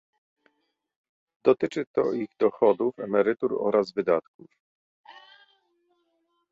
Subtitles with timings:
[1.43, 4.47] Dotyczy to ich dochodów, emerytur oraz wydatków